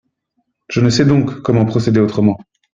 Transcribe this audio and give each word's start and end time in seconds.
Je 0.67 0.81
ne 0.81 0.89
sais 0.89 1.05
donc 1.05 1.43
comment 1.43 1.63
procéder 1.67 1.99
autrement. 1.99 2.39